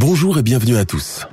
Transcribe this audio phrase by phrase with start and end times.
[0.00, 1.26] Bonjour et bienvenue à tous.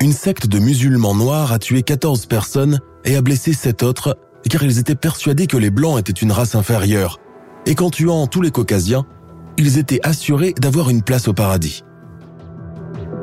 [0.00, 4.16] Une secte de musulmans noirs a tué 14 personnes et a blessé 7 autres
[4.48, 7.18] car ils étaient persuadés que les blancs étaient une race inférieure
[7.66, 9.06] et qu'en tuant tous les caucasiens,
[9.58, 11.82] ils étaient assurés d'avoir une place au paradis.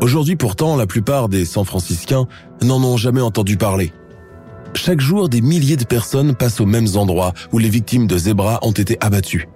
[0.02, 2.26] Aujourd'hui pourtant, la plupart des San Franciscains
[2.62, 3.94] n'en ont jamais entendu parler.
[4.74, 8.60] Chaque jour, des milliers de personnes passent aux mêmes endroits où les victimes de zébras
[8.64, 9.48] ont été abattues,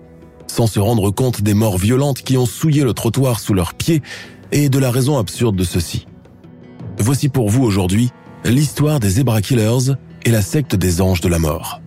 [0.47, 4.01] sans se rendre compte des morts violentes qui ont souillé le trottoir sous leurs pieds
[4.51, 6.07] et de la raison absurde de ceci.
[6.97, 8.09] Voici pour vous aujourd'hui
[8.43, 11.81] l'histoire des Zebra Killers et la secte des anges de la mort.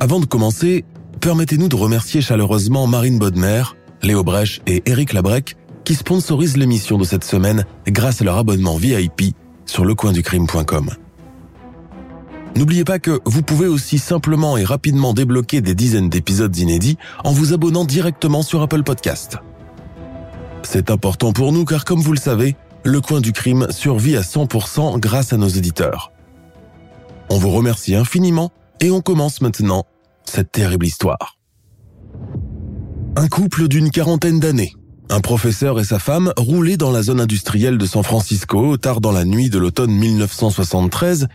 [0.00, 0.84] Avant de commencer,
[1.20, 3.62] permettez-nous de remercier chaleureusement Marine Bodmer,
[4.02, 8.76] Léo Brech et Eric Labrec qui sponsorisent l'émission de cette semaine grâce à leur abonnement
[8.76, 9.34] VIP
[9.66, 10.90] sur lecoinducrime.com.
[12.56, 17.32] N'oubliez pas que vous pouvez aussi simplement et rapidement débloquer des dizaines d'épisodes inédits en
[17.32, 19.38] vous abonnant directement sur Apple Podcast.
[20.62, 24.22] C'est important pour nous car comme vous le savez, le coin du crime survit à
[24.22, 26.12] 100% grâce à nos éditeurs.
[27.28, 28.50] On vous remercie infiniment
[28.80, 29.84] et on commence maintenant
[30.24, 31.36] cette terrible histoire.
[33.16, 34.72] Un couple d'une quarantaine d'années,
[35.10, 39.12] un professeur et sa femme roulaient dans la zone industrielle de San Francisco tard dans
[39.12, 41.28] la nuit de l'automne 1973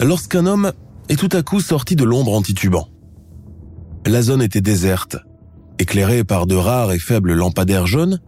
[0.00, 0.72] lorsqu'un homme
[1.08, 2.88] est tout à coup sorti de l'ombre en titubant.
[4.06, 5.16] La zone était déserte,
[5.78, 8.20] éclairée par de rares et faibles lampadaires jaunes,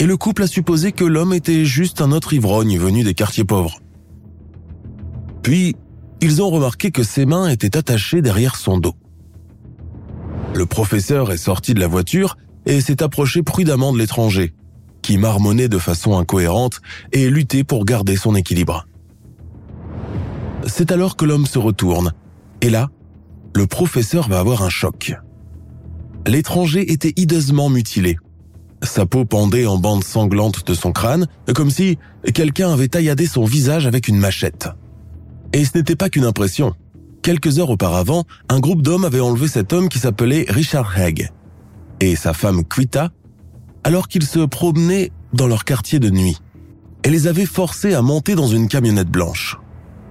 [0.00, 3.44] et le couple a supposé que l'homme était juste un autre ivrogne venu des quartiers
[3.44, 3.80] pauvres.
[5.42, 5.76] Puis,
[6.22, 8.94] ils ont remarqué que ses mains étaient attachées derrière son dos.
[10.54, 14.54] Le professeur est sorti de la voiture et s'est approché prudemment de l'étranger,
[15.02, 16.80] qui marmonnait de façon incohérente
[17.12, 18.86] et luttait pour garder son équilibre.
[20.66, 22.12] C'est alors que l'homme se retourne,
[22.62, 22.88] et là,
[23.54, 25.12] le professeur va avoir un choc.
[26.26, 28.16] L'étranger était hideusement mutilé.
[28.82, 31.98] Sa peau pendait en bande sanglante de son crâne, comme si
[32.34, 34.68] quelqu'un avait tailladé son visage avec une machette.
[35.52, 36.74] Et ce n'était pas qu'une impression.
[37.22, 41.30] Quelques heures auparavant, un groupe d'hommes avait enlevé cet homme qui s'appelait Richard Haig
[42.00, 43.10] et sa femme Quita
[43.84, 46.38] alors qu'ils se promenaient dans leur quartier de nuit
[47.04, 49.58] et les avait forcés à monter dans une camionnette blanche.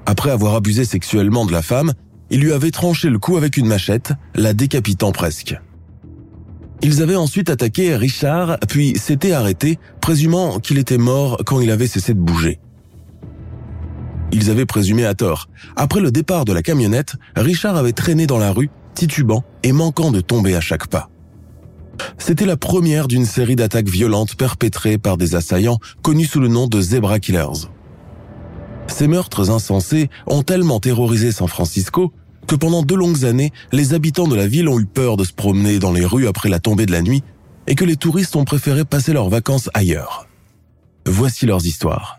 [0.05, 1.93] Après avoir abusé sexuellement de la femme,
[2.29, 5.59] il lui avait tranché le cou avec une machette, la décapitant presque.
[6.81, 11.87] Ils avaient ensuite attaqué Richard, puis s'étaient arrêtés, présumant qu'il était mort quand il avait
[11.87, 12.59] cessé de bouger.
[14.31, 15.49] Ils avaient présumé à tort.
[15.75, 20.11] Après le départ de la camionnette, Richard avait traîné dans la rue, titubant et manquant
[20.11, 21.09] de tomber à chaque pas.
[22.17, 26.67] C'était la première d'une série d'attaques violentes perpétrées par des assaillants connus sous le nom
[26.67, 27.67] de Zebra Killers.
[28.87, 32.13] Ces meurtres insensés ont tellement terrorisé San Francisco
[32.49, 35.31] que pendant deux longues années, les habitants de la ville ont eu peur de se
[35.31, 37.23] promener dans les rues après la tombée de la nuit
[37.67, 40.27] et que les touristes ont préféré passer leurs vacances ailleurs.
[41.05, 42.18] Voici leurs histoires.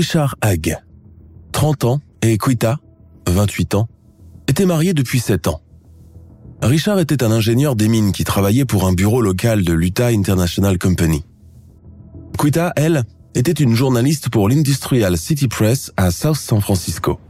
[0.00, 0.78] Richard Hague,
[1.52, 2.80] 30 ans, et Quita,
[3.28, 3.86] 28 ans,
[4.48, 5.60] étaient mariés depuis 7 ans.
[6.62, 10.78] Richard était un ingénieur des mines qui travaillait pour un bureau local de l'Utah International
[10.78, 11.22] Company.
[12.38, 13.04] Quita, elle,
[13.34, 17.20] était une journaliste pour l'Industrial City Press à South San Francisco.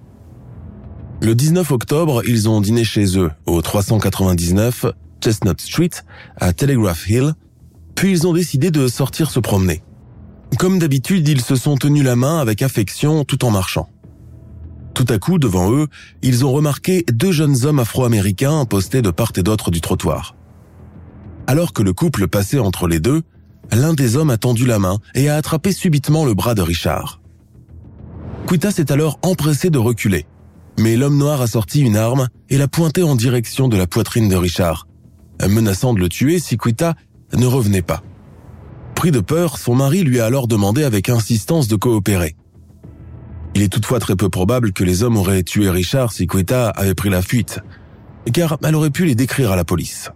[1.22, 4.86] Le 19 octobre, ils ont dîné chez eux, au 399
[5.20, 5.90] Chestnut Street,
[6.36, 7.32] à Telegraph Hill,
[7.96, 9.82] puis ils ont décidé de sortir se promener.
[10.58, 13.88] Comme d'habitude, ils se sont tenus la main avec affection tout en marchant.
[14.94, 15.86] Tout à coup, devant eux,
[16.22, 20.34] ils ont remarqué deux jeunes hommes afro-américains postés de part et d'autre du trottoir.
[21.46, 23.22] Alors que le couple passait entre les deux,
[23.72, 27.20] l'un des hommes a tendu la main et a attrapé subitement le bras de Richard.
[28.46, 30.26] Quita s'est alors empressé de reculer.
[30.78, 34.28] Mais l'homme noir a sorti une arme et l'a pointée en direction de la poitrine
[34.28, 34.86] de Richard,
[35.48, 36.94] menaçant de le tuer si Quita
[37.36, 38.02] ne revenait pas.
[39.00, 42.36] Pris de peur, son mari lui a alors demandé avec insistance de coopérer.
[43.54, 46.92] Il est toutefois très peu probable que les hommes auraient tué Richard si Quita avait
[46.92, 47.60] pris la fuite,
[48.34, 50.10] car elle aurait pu les décrire à la police.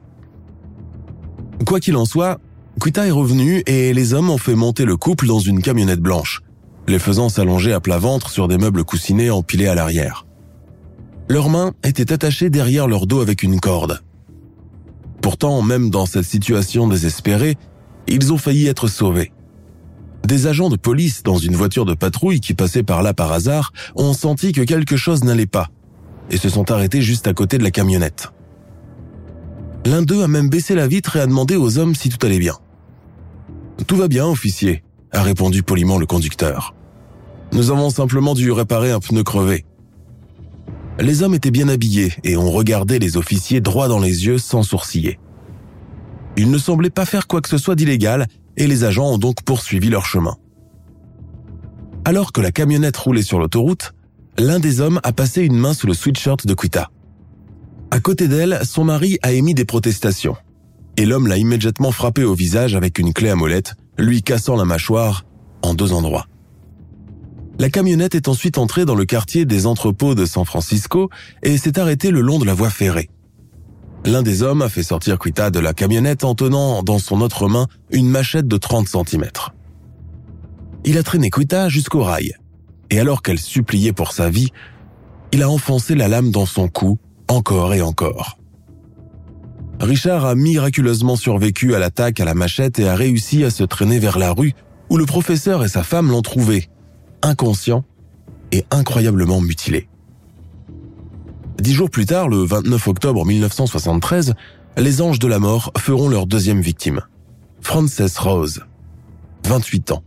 [1.65, 2.41] Quoi qu'il en soit,
[2.79, 6.43] Quita est revenu et les hommes ont fait monter le couple dans une camionnette blanche,
[6.87, 10.27] les faisant s'allonger à plat ventre sur des meubles coussinés empilés à l'arrière.
[11.31, 14.03] Leurs mains étaient attachées derrière leur dos avec une corde.
[15.23, 17.57] Pourtant, même dans cette situation désespérée,
[18.09, 19.33] ils ont failli être sauvés.
[20.27, 23.73] Des agents de police dans une voiture de patrouille qui passait par là par hasard
[23.95, 25.69] ont senti que quelque chose n'allait pas
[26.31, 28.33] et se sont arrêtés juste à côté de la camionnette.
[29.85, 32.39] L'un d'eux a même baissé la vitre et a demandé aux hommes si tout allait
[32.39, 32.57] bien.
[33.87, 36.75] Tout va bien, officier, a répondu poliment le conducteur.
[37.53, 39.67] Nous avons simplement dû réparer un pneu crevé.
[40.99, 44.63] Les hommes étaient bien habillés et ont regardé les officiers droit dans les yeux sans
[44.63, 45.19] sourciller.
[46.37, 48.27] Ils ne semblaient pas faire quoi que ce soit d'illégal
[48.57, 50.37] et les agents ont donc poursuivi leur chemin.
[52.05, 53.95] Alors que la camionnette roulait sur l'autoroute,
[54.39, 56.91] l'un des hommes a passé une main sous le sweatshirt de Quita.
[57.91, 60.37] À côté d'elle, son mari a émis des protestations.
[60.97, 64.65] Et l'homme l'a immédiatement frappé au visage avec une clé à molette, lui cassant la
[64.65, 65.25] mâchoire
[65.63, 66.27] en deux endroits.
[67.59, 71.09] La camionnette est ensuite entrée dans le quartier des entrepôts de San Francisco
[71.43, 73.09] et s'est arrêtée le long de la voie ferrée.
[74.07, 77.49] L'un des hommes a fait sortir Quita de la camionnette en tenant dans son autre
[77.49, 79.25] main une machette de 30 cm.
[80.85, 82.35] Il a traîné Quita jusqu'au rail,
[82.91, 84.51] et alors qu'elle suppliait pour sa vie,
[85.33, 86.99] il a enfoncé la lame dans son cou
[87.29, 88.39] encore et encore.
[89.81, 93.99] Richard a miraculeusement survécu à l'attaque à la machette et a réussi à se traîner
[93.99, 94.53] vers la rue
[94.91, 96.69] où le professeur et sa femme l'ont trouvé,
[97.23, 97.85] inconscient
[98.53, 99.89] et incroyablement mutilé.
[101.59, 104.35] Dix jours plus tard, le 29 octobre 1973,
[104.77, 107.03] les anges de la mort feront leur deuxième victime.
[107.61, 108.65] Frances Rose,
[109.47, 110.03] 28 ans,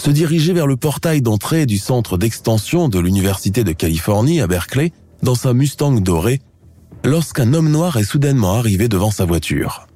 [0.00, 4.92] se dirigeait vers le portail d'entrée du centre d'extension de l'Université de Californie à Berkeley
[5.22, 6.40] dans sa Mustang dorée
[7.04, 9.86] lorsqu'un homme noir est soudainement arrivé devant sa voiture.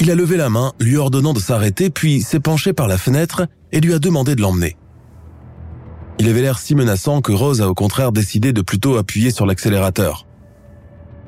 [0.00, 3.46] Il a levé la main, lui ordonnant de s'arrêter, puis s'est penché par la fenêtre
[3.70, 4.76] et lui a demandé de l'emmener.
[6.22, 9.44] Il avait l'air si menaçant que Rose a au contraire décidé de plutôt appuyer sur
[9.44, 10.24] l'accélérateur.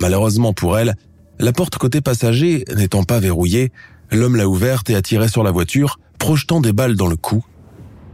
[0.01, 0.95] Malheureusement pour elle,
[1.41, 3.73] la porte côté passager n'étant pas verrouillée,
[4.13, 7.45] l'homme l'a ouverte et a tiré sur la voiture, projetant des balles dans le cou,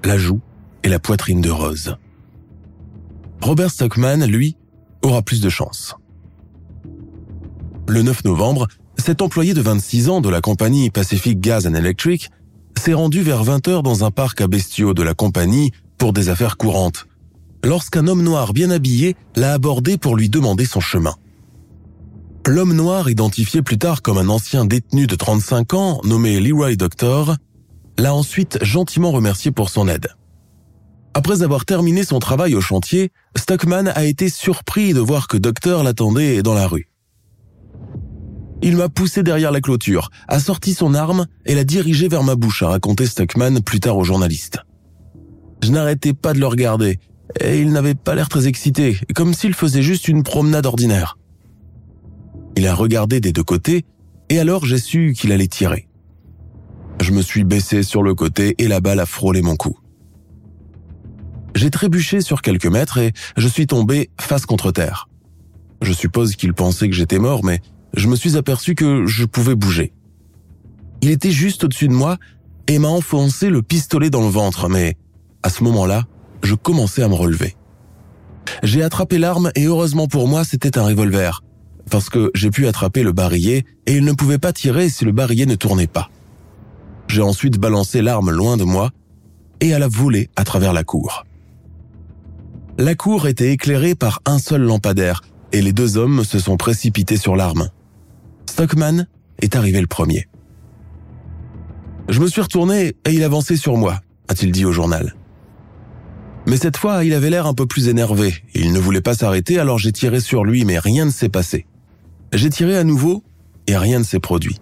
[0.04, 0.40] la joue
[0.82, 1.96] et la poitrine de Rose.
[3.42, 4.56] Robert Stockman, lui,
[5.02, 5.96] aura plus de chance.
[7.88, 12.30] Le 9 novembre, cet employé de 26 ans de la compagnie Pacific Gas and Electric
[12.78, 16.30] s'est rendu vers 20 heures dans un parc à bestiaux de la compagnie pour des
[16.30, 17.06] affaires courantes,
[17.62, 21.14] lorsqu'un homme noir bien habillé l'a abordé pour lui demander son chemin.
[22.46, 27.36] L'homme noir, identifié plus tard comme un ancien détenu de 35 ans nommé Leroy Doctor,
[27.98, 30.08] l'a ensuite gentiment remercié pour son aide.
[31.12, 35.82] Après avoir terminé son travail au chantier, Stockman a été surpris de voir que Doctor
[35.82, 36.88] l'attendait dans la rue.
[38.62, 42.36] Il m'a poussé derrière la clôture, a sorti son arme et l'a dirigé vers ma
[42.36, 44.60] bouche, a raconté Stockman plus tard au journaliste.
[45.62, 46.98] Je n'arrêtais pas de le regarder,
[47.40, 51.18] et il n'avait pas l'air très excité, comme s'il faisait juste une promenade ordinaire.
[52.56, 53.84] Il a regardé des deux côtés,
[54.28, 55.88] et alors j'ai su qu'il allait tirer.
[57.00, 59.78] Je me suis baissé sur le côté et la balle a frôlé mon cou.
[61.54, 65.08] J'ai trébuché sur quelques mètres et je suis tombé face contre terre.
[65.82, 67.60] Je suppose qu'il pensait que j'étais mort, mais
[67.96, 69.92] je me suis aperçu que je pouvais bouger.
[71.00, 72.18] Il était juste au-dessus de moi
[72.68, 74.96] et m'a enfoncé le pistolet dans le ventre, mais
[75.42, 76.04] à ce moment-là,
[76.42, 77.56] je commençais à me relever.
[78.62, 81.42] J'ai attrapé l'arme et heureusement pour moi, c'était un revolver,
[81.90, 85.12] parce que j'ai pu attraper le barillet et il ne pouvait pas tirer si le
[85.12, 86.10] barillet ne tournait pas.
[87.08, 88.90] J'ai ensuite balancé l'arme loin de moi
[89.60, 91.24] et à la voler à travers la cour.
[92.78, 97.16] La cour était éclairée par un seul lampadaire et les deux hommes se sont précipités
[97.16, 97.68] sur l'arme.
[98.46, 99.06] Stockman
[99.40, 100.28] est arrivé le premier.
[102.08, 105.14] Je me suis retourné et il avançait sur moi, a-t-il dit au journal.
[106.46, 108.34] Mais cette fois, il avait l'air un peu plus énervé.
[108.54, 111.66] Il ne voulait pas s'arrêter, alors j'ai tiré sur lui, mais rien ne s'est passé.
[112.32, 113.22] J'ai tiré à nouveau,
[113.66, 114.58] et rien ne s'est produit.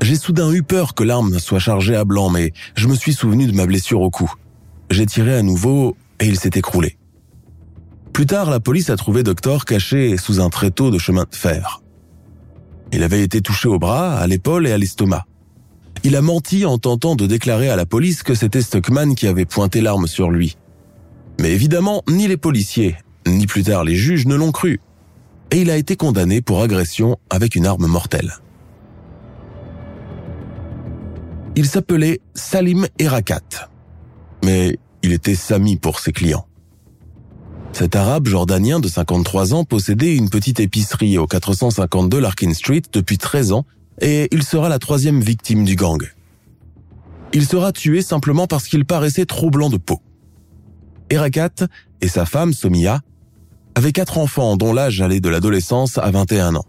[0.00, 3.46] J'ai soudain eu peur que l'arme soit chargée à blanc, mais je me suis souvenu
[3.46, 4.32] de ma blessure au cou.
[4.90, 6.96] J'ai tiré à nouveau, et il s'est écroulé.
[8.12, 11.82] Plus tard, la police a trouvé Doctor caché sous un tréteau de chemin de fer.
[12.92, 15.24] Il avait été touché au bras, à l'épaule et à l'estomac.
[16.04, 19.46] Il a menti en tentant de déclarer à la police que c'était Stockman qui avait
[19.46, 20.56] pointé l'arme sur lui
[21.40, 22.96] Mais évidemment, ni les policiers,
[23.26, 24.80] ni plus tard les juges ne l'ont cru.
[25.50, 28.32] Et il a été condamné pour agression avec une arme mortelle.
[31.56, 33.68] Il s'appelait Salim Erakat.
[34.44, 36.46] Mais il était Sami pour ses clients.
[37.72, 43.18] Cet arabe jordanien de 53 ans possédait une petite épicerie au 452 Larkin Street depuis
[43.18, 43.64] 13 ans
[44.00, 46.02] et il sera la troisième victime du gang.
[47.32, 50.00] Il sera tué simplement parce qu'il paraissait trop blanc de peau.
[51.12, 51.66] Erakat
[52.00, 53.00] et sa femme Somia
[53.74, 56.64] avaient quatre enfants dont l'âge allait de l'adolescence à 21 ans.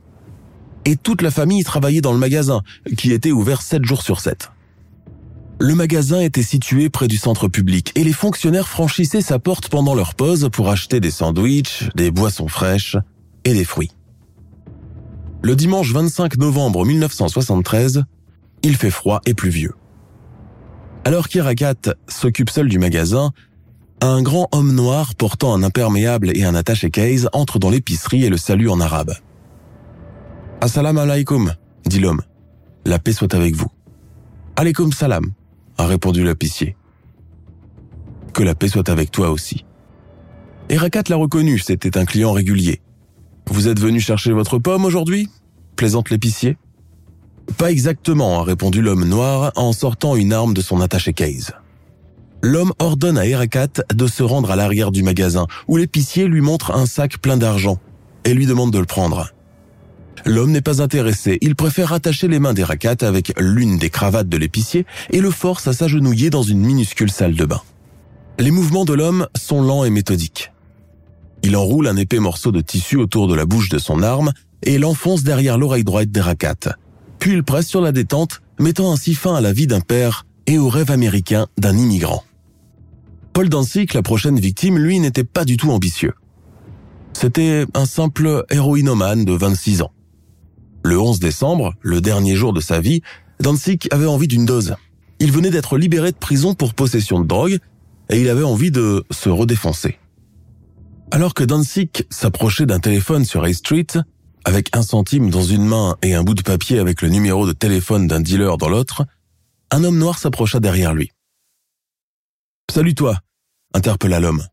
[0.85, 2.61] Et toute la famille travaillait dans le magasin,
[2.97, 4.51] qui était ouvert 7 jours sur 7.
[5.59, 9.95] Le magasin était situé près du centre public et les fonctionnaires franchissaient sa porte pendant
[9.95, 12.97] leur pause pour acheter des sandwichs, des boissons fraîches
[13.45, 13.91] et des fruits.
[15.41, 18.03] Le dimanche 25 novembre 1973,
[18.63, 19.73] il fait froid et pluvieux.
[21.05, 23.31] Alors qu'Irakat s'occupe seul du magasin,
[24.05, 28.29] un grand homme noir portant un imperméable et un attaché case entre dans l'épicerie et
[28.29, 29.13] le salue en arabe.
[30.59, 31.53] Assalamu alaikum,
[31.85, 32.21] dit l'homme.
[32.85, 33.69] La paix soit avec vous.
[34.57, 35.31] Alaikum salam,
[35.77, 36.75] a répondu l'épicier.
[38.33, 39.63] Que la paix soit avec toi aussi.
[40.67, 42.81] Erakat l'a reconnu, c'était un client régulier.
[43.49, 45.29] Vous êtes venu chercher votre pomme aujourd'hui?
[45.77, 46.57] Plaisante l'épicier.
[47.57, 51.53] Pas exactement, a répondu l'homme noir en sortant une arme de son attaché case.
[52.45, 56.71] L'homme ordonne à Erakat de se rendre à l'arrière du magasin, où l'épicier lui montre
[56.75, 57.79] un sac plein d'argent
[58.25, 59.29] et lui demande de le prendre.
[60.25, 64.35] L'homme n'est pas intéressé, il préfère attacher les mains d'Erakat avec l'une des cravates de
[64.35, 67.61] l'épicier et le force à s'agenouiller dans une minuscule salle de bain.
[68.39, 70.51] Les mouvements de l'homme sont lents et méthodiques.
[71.43, 74.33] Il enroule un épais morceau de tissu autour de la bouche de son arme
[74.63, 76.75] et l'enfonce derrière l'oreille droite d'Erakat.
[77.19, 80.57] Puis il presse sur la détente, mettant ainsi fin à la vie d'un père et
[80.57, 82.21] au rêve américain d'un immigrant.
[83.33, 86.13] Paul Danzig, la prochaine victime, lui, n'était pas du tout ambitieux.
[87.13, 89.91] C'était un simple héroïnomane de 26 ans.
[90.83, 93.01] Le 11 décembre, le dernier jour de sa vie,
[93.39, 94.75] Danzig avait envie d'une dose.
[95.19, 97.57] Il venait d'être libéré de prison pour possession de drogue
[98.09, 99.97] et il avait envie de se redéfoncer.
[101.09, 103.87] Alors que Danzig s'approchait d'un téléphone sur A Street,
[104.45, 107.53] avec un centime dans une main et un bout de papier avec le numéro de
[107.53, 109.05] téléphone d'un dealer dans l'autre,
[109.71, 111.11] un homme noir s'approcha derrière lui.
[112.71, 113.19] Salut toi,
[113.75, 114.47] interpella l'homme.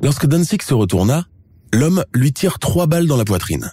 [0.00, 1.26] Lorsque Danzig se retourna,
[1.72, 3.72] l'homme lui tire trois balles dans la poitrine.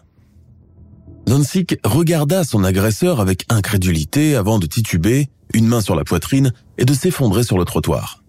[1.25, 6.83] Danzig regarda son agresseur avec incrédulité avant de tituber, une main sur la poitrine, et
[6.83, 8.23] de s'effondrer sur le trottoir.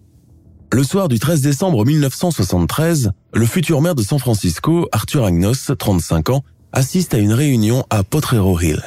[0.71, 6.29] Le soir du 13 décembre 1973, le futur maire de San Francisco, Arthur Agnos, 35
[6.29, 8.81] ans, assiste à une réunion à Potrero Hill.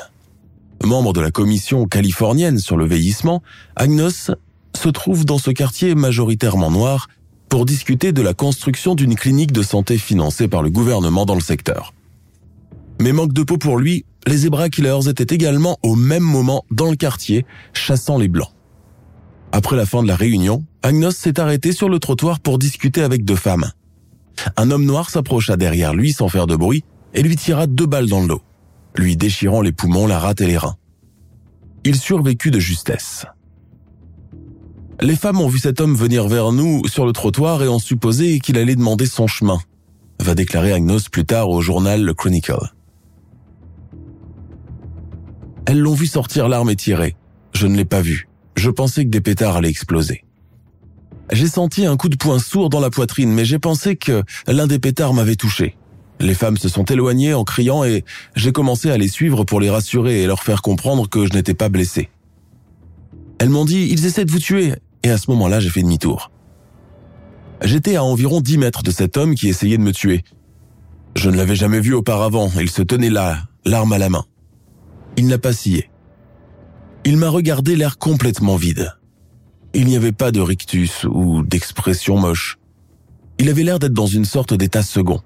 [0.82, 3.42] Membre de la commission californienne sur le vieillissement,
[3.76, 4.30] Agnos
[4.78, 7.08] se trouve dans ce quartier majoritairement noir
[7.48, 11.40] pour discuter de la construction d'une clinique de santé financée par le gouvernement dans le
[11.40, 11.92] secteur.
[13.00, 16.96] Mais manque de peau pour lui, les Zebra étaient également au même moment dans le
[16.96, 18.52] quartier, chassant les Blancs.
[19.50, 23.24] Après la fin de la réunion, Agnos s'est arrêté sur le trottoir pour discuter avec
[23.24, 23.70] deux femmes.
[24.56, 28.08] Un homme noir s'approcha derrière lui sans faire de bruit et lui tira deux balles
[28.08, 28.42] dans le dos,
[28.94, 30.76] lui déchirant les poumons, la rate et les reins.
[31.84, 33.26] Il survécut de justesse.
[35.00, 38.40] Les femmes ont vu cet homme venir vers nous sur le trottoir et ont supposé
[38.40, 39.60] qu'il allait demander son chemin,
[40.20, 42.72] va déclarer Agnos plus tard au journal Le Chronicle.
[45.66, 47.14] Elles l'ont vu sortir l'arme et tirer.
[47.52, 48.28] Je ne l'ai pas vu.
[48.56, 50.24] Je pensais que des pétards allaient exploser.
[51.30, 54.66] J'ai senti un coup de poing sourd dans la poitrine, mais j'ai pensé que l'un
[54.66, 55.76] des pétards m'avait touché.
[56.18, 59.70] Les femmes se sont éloignées en criant et j'ai commencé à les suivre pour les
[59.70, 62.08] rassurer et leur faire comprendre que je n'étais pas blessé.
[63.38, 66.30] Elles m'ont dit, ils essaient de vous tuer, et à ce moment-là, j'ai fait demi-tour.
[67.62, 70.24] J'étais à environ 10 mètres de cet homme qui essayait de me tuer.
[71.16, 74.24] Je ne l'avais jamais vu auparavant, il se tenait là, l'arme à la main.
[75.16, 75.90] Il n'a pas scié.
[77.04, 78.92] Il m'a regardé l'air complètement vide.
[79.74, 82.58] Il n'y avait pas de rictus ou d'expression moche.
[83.38, 85.20] Il avait l'air d'être dans une sorte d'état second.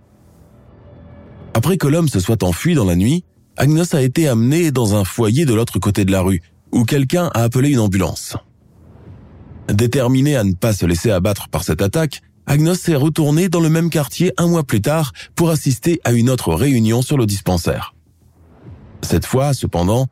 [1.55, 3.25] Après que l'homme se soit enfui dans la nuit,
[3.57, 7.31] Agnos a été amené dans un foyer de l'autre côté de la rue, où quelqu'un
[7.35, 8.37] a appelé une ambulance.
[9.69, 13.69] Déterminé à ne pas se laisser abattre par cette attaque, Agnos s'est retourné dans le
[13.69, 17.95] même quartier un mois plus tard pour assister à une autre réunion sur le dispensaire.
[19.03, 20.09] Cette fois, cependant,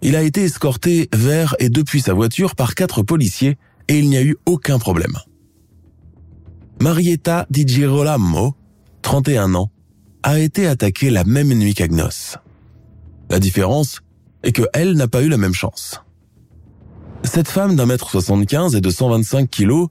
[0.00, 4.16] il a été escorté vers et depuis sa voiture par quatre policiers et il n'y
[4.16, 5.16] a eu aucun problème.
[6.80, 8.54] Marietta Di Girolamo,
[9.02, 9.70] 31 ans,
[10.22, 12.38] a été attaquée la même nuit qu'Agnos.
[13.30, 14.00] La différence
[14.42, 16.00] est que elle n'a pas eu la même chance.
[17.24, 19.88] Cette femme d'un mètre 75 et de 125 kilos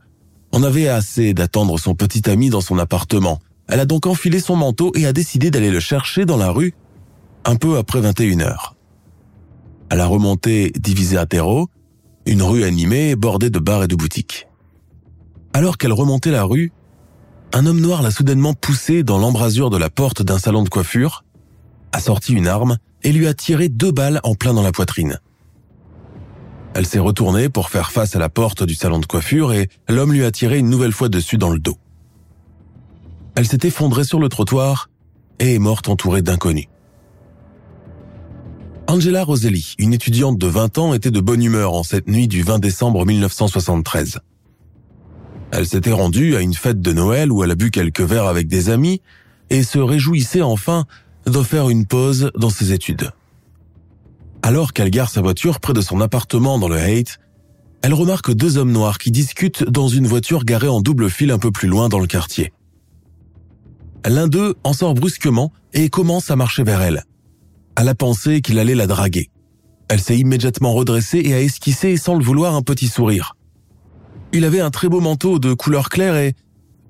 [0.51, 3.39] en avait assez d'attendre son petit ami dans son appartement.
[3.67, 6.73] Elle a donc enfilé son manteau et a décidé d'aller le chercher dans la rue
[7.45, 8.75] un peu après 21 heures.
[9.89, 10.71] Elle a remonté
[11.29, 11.69] Terreau,
[12.25, 14.47] une rue animée bordée de bars et de boutiques.
[15.53, 16.71] Alors qu'elle remontait la rue,
[17.53, 21.23] un homme noir l'a soudainement poussé dans l'embrasure de la porte d'un salon de coiffure,
[21.91, 25.19] a sorti une arme et lui a tiré deux balles en plein dans la poitrine.
[26.73, 30.13] Elle s'est retournée pour faire face à la porte du salon de coiffure et l'homme
[30.13, 31.77] lui a tiré une nouvelle fois dessus dans le dos.
[33.35, 34.89] Elle s'est effondrée sur le trottoir
[35.39, 36.67] et est morte entourée d'inconnus.
[38.87, 42.41] Angela Roselli, une étudiante de 20 ans, était de bonne humeur en cette nuit du
[42.41, 44.19] 20 décembre 1973.
[45.51, 48.47] Elle s'était rendue à une fête de Noël où elle a bu quelques verres avec
[48.47, 49.01] des amis
[49.49, 50.85] et se réjouissait enfin
[51.25, 53.11] de faire une pause dans ses études.
[54.43, 57.19] Alors qu'elle gare sa voiture près de son appartement dans le Haight,
[57.83, 61.39] elle remarque deux hommes noirs qui discutent dans une voiture garée en double fil un
[61.39, 62.53] peu plus loin dans le quartier.
[64.05, 67.03] L'un d'eux en sort brusquement et commence à marcher vers elle.
[67.77, 69.29] Elle a pensé qu'il allait la draguer.
[69.89, 73.35] Elle s'est immédiatement redressée et a esquissé sans le vouloir un petit sourire.
[74.33, 76.33] Il avait un très beau manteau de couleur claire et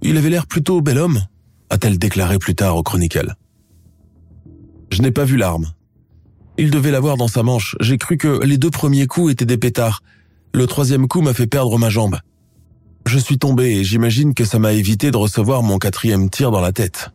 [0.02, 1.22] il avait l'air plutôt bel homme,
[1.70, 3.36] a-t-elle déclaré plus tard au Chronicle.
[4.92, 5.72] Je n'ai pas vu l'arme.
[6.58, 7.76] Il devait l'avoir dans sa manche.
[7.80, 10.04] J'ai cru que les deux premiers coups étaient des pétards.
[10.54, 12.18] Le troisième coup m'a fait perdre ma jambe.
[13.06, 16.62] Je suis tombé et j'imagine que ça m'a évité de recevoir mon quatrième tir dans
[16.62, 17.10] la tête.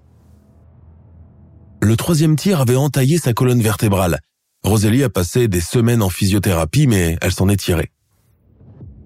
[1.80, 4.20] Le troisième tir avait entaillé sa colonne vertébrale.
[4.64, 7.92] Rosalie a passé des semaines en physiothérapie, mais elle s'en est tirée.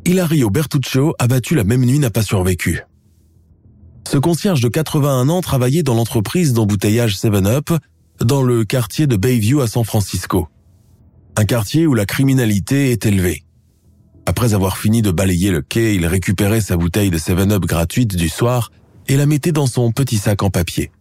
[0.07, 2.83] Hilario Bertuccio, abattu la même nuit, n'a pas survécu.
[4.09, 7.71] Ce concierge de 81 ans travaillait dans l'entreprise d'embouteillage 7-Up
[8.25, 10.49] dans le quartier de Bayview à San Francisco.
[11.37, 13.45] Un quartier où la criminalité est élevée.
[14.27, 18.29] Après avoir fini de balayer le quai, il récupérait sa bouteille de 7-Up gratuite du
[18.29, 18.71] soir
[19.09, 20.93] et la mettait dans son petit sac en papier.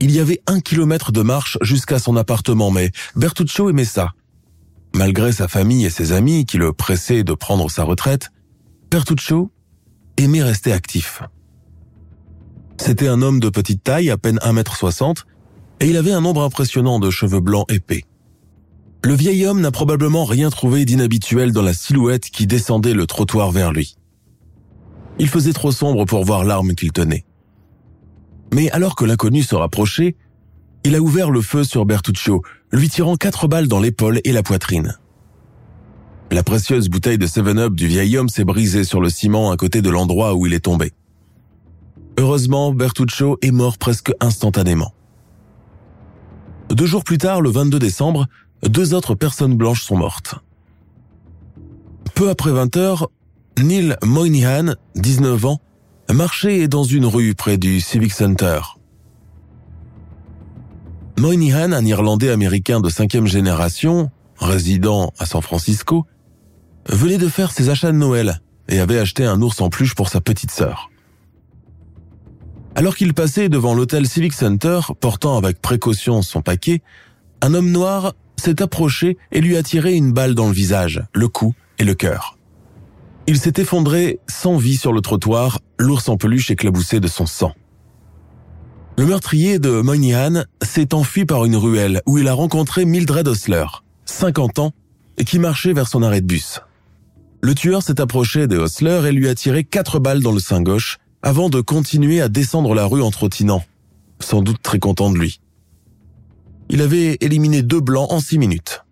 [0.00, 4.12] Il y avait un kilomètre de marche jusqu'à son appartement, mais Bertuccio aimait ça.
[4.96, 8.30] Malgré sa famille et ses amis qui le pressaient de prendre sa retraite,
[8.90, 9.52] Bertuccio
[10.16, 11.22] aimait rester actif.
[12.78, 15.18] C'était un homme de petite taille, à peine 1m60,
[15.82, 18.04] et il avait un nombre impressionnant de cheveux blancs épais.
[19.04, 23.50] Le vieil homme n'a probablement rien trouvé d'inhabituel dans la silhouette qui descendait le trottoir
[23.50, 23.96] vers lui.
[25.18, 27.24] Il faisait trop sombre pour voir l'arme qu'il tenait.
[28.54, 30.14] Mais alors que l'inconnu se rapprochait,
[30.84, 34.44] il a ouvert le feu sur Bertuccio, lui tirant quatre balles dans l'épaule et la
[34.44, 34.96] poitrine.
[36.30, 39.82] La précieuse bouteille de 7-Up du vieil homme s'est brisée sur le ciment à côté
[39.82, 40.92] de l'endroit où il est tombé.
[42.18, 44.92] Heureusement, Bertuccio est mort presque instantanément.
[46.72, 48.26] Deux jours plus tard, le 22 décembre,
[48.66, 50.36] deux autres personnes blanches sont mortes.
[52.14, 53.10] Peu après 20 heures,
[53.58, 55.60] Neil Moynihan, 19 ans,
[56.10, 58.60] marchait dans une rue près du Civic Center.
[61.18, 66.06] Moynihan, un Irlandais américain de cinquième génération, résident à San Francisco,
[66.88, 70.08] venait de faire ses achats de Noël et avait acheté un ours en peluche pour
[70.08, 70.91] sa petite sœur.
[72.74, 76.82] Alors qu'il passait devant l'hôtel Civic Center, portant avec précaution son paquet,
[77.42, 81.28] un homme noir s'est approché et lui a tiré une balle dans le visage, le
[81.28, 82.38] cou et le cœur.
[83.26, 87.52] Il s'est effondré sans vie sur le trottoir, l'ours en peluche éclaboussé de son sang.
[88.98, 93.66] Le meurtrier de Moynihan s'est enfui par une ruelle où il a rencontré Mildred Osler,
[94.06, 94.72] 50 ans,
[95.24, 96.60] qui marchait vers son arrêt de bus.
[97.42, 100.62] Le tueur s'est approché de Osler et lui a tiré quatre balles dans le sein
[100.62, 103.64] gauche, avant de continuer à descendre la rue en trottinant,
[104.20, 105.40] sans doute très content de lui.
[106.68, 108.84] Il avait éliminé deux blancs en six minutes.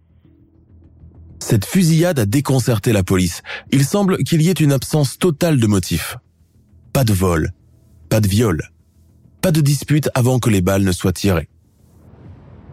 [1.41, 3.43] Cette fusillade a déconcerté la police.
[3.73, 6.17] Il semble qu'il y ait une absence totale de motifs.
[6.93, 7.53] Pas de vol,
[8.09, 8.71] pas de viol,
[9.41, 11.49] pas de dispute avant que les balles ne soient tirées.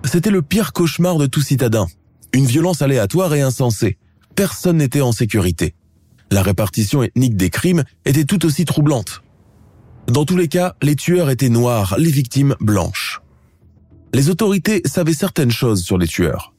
[0.04, 1.88] C'était le pire cauchemar de tout citadin.
[2.34, 3.98] Une violence aléatoire et insensée.
[4.36, 5.74] Personne n'était en sécurité.
[6.30, 9.24] La répartition ethnique des crimes était tout aussi troublante.
[10.08, 13.22] Dans tous les cas, les tueurs étaient noirs, les victimes blanches.
[14.13, 16.54] Les autorités savaient certaines choses sur les tueurs.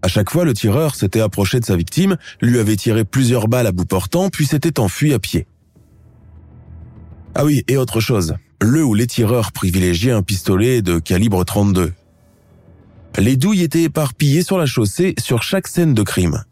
[0.00, 3.66] À chaque fois, le tireur s'était approché de sa victime, lui avait tiré plusieurs balles
[3.66, 5.46] à bout portant, puis s'était enfui à pied.
[7.34, 11.92] Ah oui, et autre chose, le ou les tireurs privilégiaient un pistolet de calibre 32.
[13.18, 16.42] Les douilles étaient éparpillées sur la chaussée sur chaque scène de crime.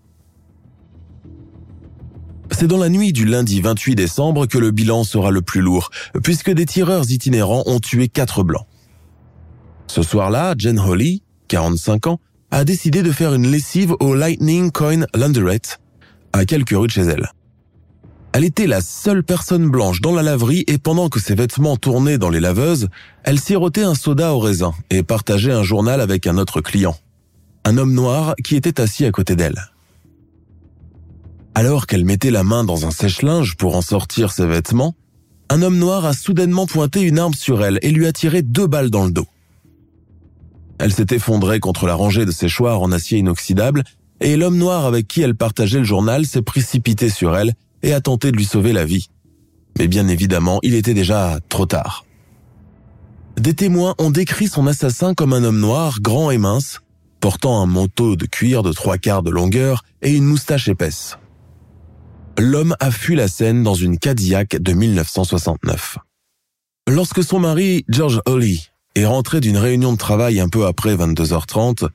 [2.53, 5.91] C'est dans la nuit du lundi 28 décembre que le bilan sera le plus lourd,
[6.23, 8.67] puisque des tireurs itinérants ont tué quatre blancs.
[9.87, 15.07] Ce soir-là, Jen Holly, 45 ans, a décidé de faire une lessive au Lightning Coin
[15.15, 15.81] Laundrette,
[16.33, 17.31] à quelques rues de chez elle.
[18.33, 22.19] Elle était la seule personne blanche dans la laverie et pendant que ses vêtements tournaient
[22.19, 22.89] dans les laveuses,
[23.25, 26.97] elle sirotait un soda au raisin et partageait un journal avec un autre client,
[27.65, 29.69] un homme noir qui était assis à côté d'elle.
[31.55, 34.95] Alors qu'elle mettait la main dans un sèche-linge pour en sortir ses vêtements,
[35.49, 38.67] un homme noir a soudainement pointé une arme sur elle et lui a tiré deux
[38.67, 39.27] balles dans le dos.
[40.79, 43.85] Elle s'est effondrée contre la rangée de séchoirs en acier inoxydable
[44.21, 48.01] et l'homme noir avec qui elle partageait le journal s'est précipité sur elle et a
[48.01, 49.09] tenté de lui sauver la vie.
[49.79, 52.05] Mais bien évidemment, il était déjà trop tard.
[53.37, 56.81] Des témoins ont décrit son assassin comme un homme noir, grand et mince,
[57.21, 61.17] portant un manteau de cuir de trois quarts de longueur et une moustache épaisse.
[62.40, 65.98] L'homme a fui la scène dans une Cadillac de 1969.
[66.88, 71.87] Lorsque son mari, George Holly, est rentré d'une réunion de travail un peu après 22h30,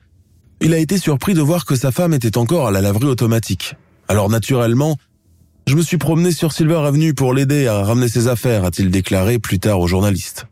[0.60, 3.74] il a été surpris de voir que sa femme était encore à la laverie automatique.
[4.06, 4.96] Alors naturellement,
[5.66, 9.40] je me suis promené sur Silver Avenue pour l'aider à ramener ses affaires, a-t-il déclaré
[9.40, 10.46] plus tard aux journalistes.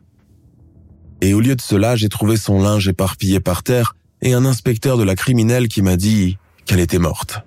[1.21, 4.97] Et au lieu de cela, j'ai trouvé son linge éparpillé par terre et un inspecteur
[4.97, 7.45] de la criminelle qui m'a dit qu'elle était morte.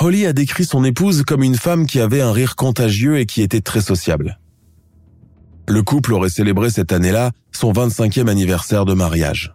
[0.00, 3.42] Holly a décrit son épouse comme une femme qui avait un rire contagieux et qui
[3.42, 4.38] était très sociable.
[5.66, 9.54] Le couple aurait célébré cette année-là son 25e anniversaire de mariage.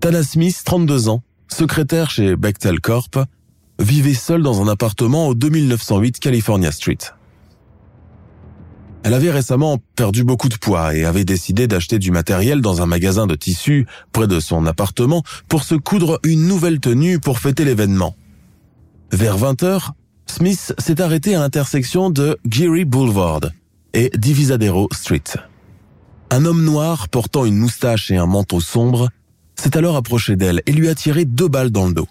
[0.00, 3.18] Tana Smith, 32 ans, secrétaire chez Bechtel Corp,
[3.78, 6.98] vivait seule dans un appartement au 2908 California Street.
[9.02, 12.86] Elle avait récemment perdu beaucoup de poids et avait décidé d'acheter du matériel dans un
[12.86, 17.66] magasin de tissus près de son appartement pour se coudre une nouvelle tenue pour fêter
[17.66, 18.16] l'événement.
[19.12, 19.90] Vers 20h,
[20.26, 23.40] Smith s'est arrêté à l'intersection de Geary Boulevard
[23.92, 25.22] et Divisadero Street.
[26.30, 29.10] Un homme noir portant une moustache et un manteau sombre
[29.54, 32.08] s'est alors approché d'elle et lui a tiré deux balles dans le dos.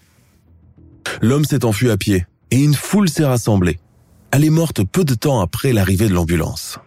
[1.21, 3.79] L'homme s'est enfui à pied et une foule s'est rassemblée.
[4.32, 6.79] Elle est morte peu de temps après l'arrivée de l'ambulance.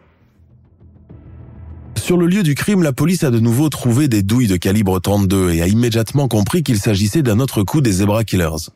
[1.96, 5.00] Sur le lieu du crime, la police a de nouveau trouvé des douilles de calibre
[5.00, 8.70] 32 et a immédiatement compris qu'il s'agissait d'un autre coup des Zebra Killers.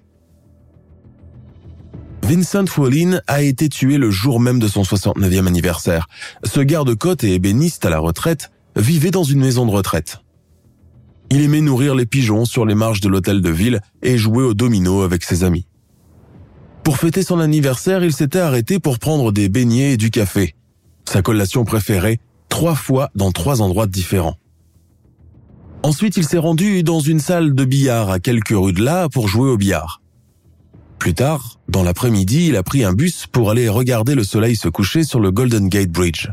[2.30, 6.06] Vincent Wallin a été tué le jour même de son 69e anniversaire.
[6.44, 10.18] Ce garde-côte et ébéniste à la retraite vivait dans une maison de retraite.
[11.32, 14.54] Il aimait nourrir les pigeons sur les marches de l'hôtel de ville et jouer au
[14.54, 15.66] domino avec ses amis.
[16.84, 20.54] Pour fêter son anniversaire, il s'était arrêté pour prendre des beignets et du café.
[21.06, 24.36] Sa collation préférée, trois fois dans trois endroits différents.
[25.82, 29.26] Ensuite, il s'est rendu dans une salle de billard à quelques rues de là pour
[29.26, 30.00] jouer au billard.
[31.00, 34.68] Plus tard, dans l'après-midi, il a pris un bus pour aller regarder le soleil se
[34.68, 36.28] coucher sur le Golden Gate Bridge.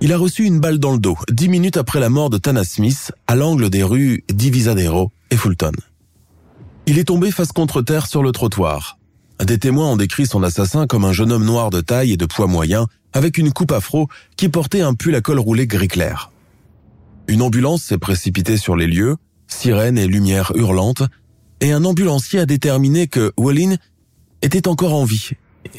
[0.00, 2.62] Il a reçu une balle dans le dos dix minutes après la mort de Tana
[2.62, 5.72] Smith à l'angle des rues Divisadero et Fulton.
[6.86, 8.98] Il est tombé face contre terre sur le trottoir.
[9.44, 12.26] Des témoins ont décrit son assassin comme un jeune homme noir de taille et de
[12.26, 14.06] poids moyen avec une coupe afro
[14.36, 16.30] qui portait un pull à col roulé gris clair.
[17.26, 19.16] Une ambulance s'est précipitée sur les lieux,
[19.48, 21.02] sirènes et lumières hurlantes,
[21.60, 23.76] et un ambulancier a déterminé que Wallin
[24.42, 25.30] était encore en vie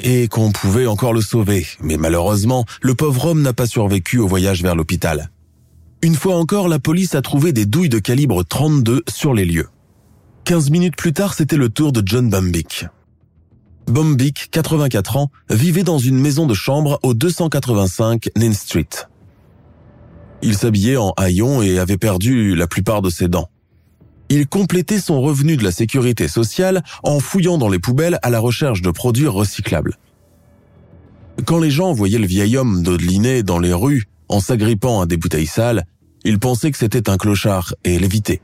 [0.04, 4.28] et qu'on pouvait encore le sauver, mais malheureusement, le pauvre homme n'a pas survécu au
[4.28, 5.30] voyage vers l'hôpital.
[6.02, 9.70] Une fois encore, la police a trouvé des douilles de calibre 32 sur les lieux.
[10.44, 12.86] 15 minutes plus tard, c'était le tour de John Bambick.
[13.88, 18.90] Bambick, 84 ans, vivait dans une maison de chambre au 285 Nin Street.
[20.42, 23.50] Il s'habillait en haillons et avait perdu la plupart de ses dents
[24.30, 28.40] il complétait son revenu de la sécurité sociale en fouillant dans les poubelles à la
[28.40, 29.98] recherche de produits recyclables.
[31.46, 35.18] Quand les gens voyaient le vieil homme dodeliner dans les rues en s'agrippant à des
[35.18, 35.86] bouteilles sales,
[36.26, 38.42] ils pensaient que c'était un clochard et l'évitaient.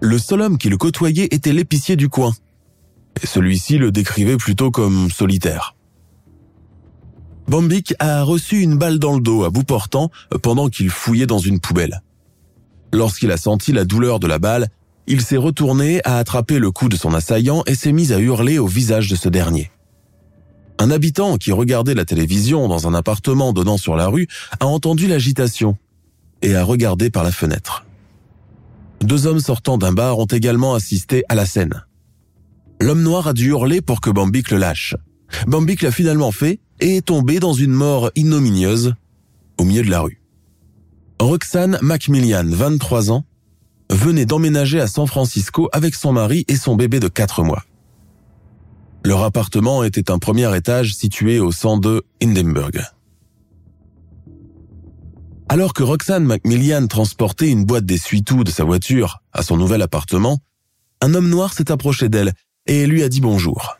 [0.00, 2.32] Le seul homme qui le côtoyait était l'épicier du coin.
[3.22, 5.76] Celui-ci le décrivait plutôt comme solitaire.
[7.46, 10.10] Bambic a reçu une balle dans le dos à bout portant
[10.42, 12.02] pendant qu'il fouillait dans une poubelle.
[12.92, 14.68] Lorsqu'il a senti la douleur de la balle,
[15.06, 18.58] il s'est retourné, a attrapé le cou de son assaillant et s'est mis à hurler
[18.58, 19.70] au visage de ce dernier.
[20.78, 24.26] Un habitant qui regardait la télévision dans un appartement donnant sur la rue
[24.60, 25.76] a entendu l'agitation
[26.40, 27.84] et a regardé par la fenêtre.
[29.00, 31.84] Deux hommes sortant d'un bar ont également assisté à la scène.
[32.80, 34.96] L'homme noir a dû hurler pour que Bambic le lâche.
[35.46, 38.94] Bambic l'a finalement fait et est tombé dans une mort ignominieuse
[39.58, 40.20] au milieu de la rue.
[41.20, 43.24] Roxane Macmillan, 23 ans,
[43.92, 47.62] venait d'emménager à San Francisco avec son mari et son bébé de 4 mois.
[49.04, 52.80] Leur appartement était un premier étage situé au 102 Hindenburg.
[55.48, 60.38] Alors que Roxane Macmillan transportait une boîte d'essuie-tout de sa voiture à son nouvel appartement,
[61.02, 62.32] un homme noir s'est approché d'elle
[62.66, 63.76] et lui a dit bonjour.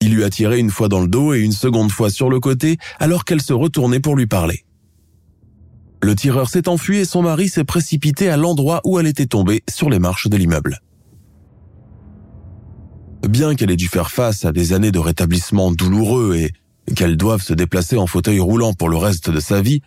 [0.00, 2.40] Il lui a tiré une fois dans le dos et une seconde fois sur le
[2.40, 4.64] côté alors qu'elle se retournait pour lui parler.
[6.02, 9.62] Le tireur s'est enfui et son mari s'est précipité à l'endroit où elle était tombée
[9.68, 10.80] sur les marches de l'immeuble.
[13.28, 16.52] Bien qu'elle ait dû faire face à des années de rétablissement douloureux et
[16.94, 19.82] qu'elle doive se déplacer en fauteuil roulant pour le reste de sa vie,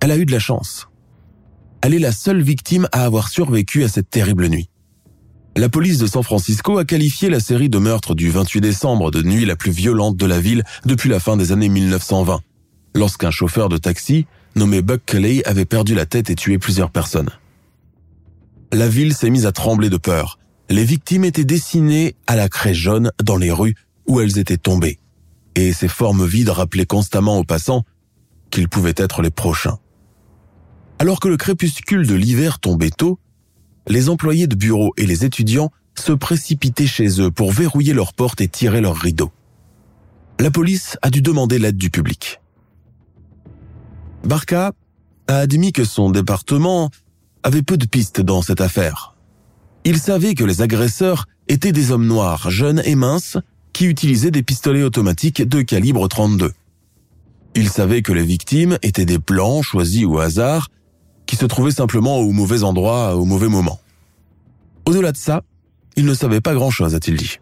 [0.00, 0.88] elle a eu de la chance.
[1.82, 4.68] Elle est la seule victime à avoir survécu à cette terrible nuit.
[5.54, 9.22] La police de San Francisco a qualifié la série de meurtres du 28 décembre de
[9.22, 12.40] nuit la plus violente de la ville depuis la fin des années 1920,
[12.94, 17.30] lorsqu'un chauffeur de taxi nommé Buck Kelly avait perdu la tête et tué plusieurs personnes.
[18.72, 20.38] La ville s'est mise à trembler de peur.
[20.70, 23.74] Les victimes étaient dessinées à la craie jaune dans les rues
[24.06, 24.98] où elles étaient tombées,
[25.54, 27.84] et ces formes vides rappelaient constamment aux passants
[28.50, 29.78] qu'ils pouvaient être les prochains.
[30.98, 33.18] Alors que le crépuscule de l'hiver tombait tôt,
[33.88, 38.40] les employés de bureau et les étudiants se précipitaient chez eux pour verrouiller leurs portes
[38.40, 39.32] et tirer leurs rideaux.
[40.38, 42.41] La police a dû demander l'aide du public.
[44.24, 44.72] Barca
[45.26, 46.90] a admis que son département
[47.42, 49.16] avait peu de pistes dans cette affaire.
[49.84, 53.36] Il savait que les agresseurs étaient des hommes noirs, jeunes et minces,
[53.72, 56.52] qui utilisaient des pistolets automatiques de calibre 32.
[57.54, 60.68] Il savait que les victimes étaient des blancs choisis au hasard
[61.26, 63.80] qui se trouvait simplement au mauvais endroit au mauvais moment.
[64.86, 65.42] Au-delà de ça,
[65.96, 67.38] il ne savait pas grand-chose, a-t-il dit.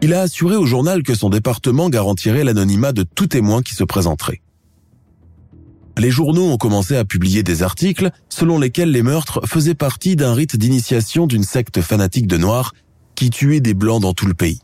[0.00, 3.84] Il a assuré au journal que son département garantirait l'anonymat de tout témoin qui se
[3.84, 4.40] présenterait.
[5.98, 10.32] Les journaux ont commencé à publier des articles selon lesquels les meurtres faisaient partie d'un
[10.32, 12.72] rite d'initiation d'une secte fanatique de Noirs
[13.16, 14.60] qui tuait des Blancs dans tout le pays.